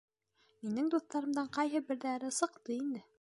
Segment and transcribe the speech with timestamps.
[0.67, 3.07] Минең дуҫтарымдың ҡайһы берҙәре сыҡты инде!